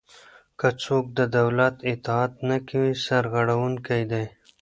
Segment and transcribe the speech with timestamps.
[0.59, 4.25] که څوک د دولت اطاعت نه کوي سرغړونکی دی.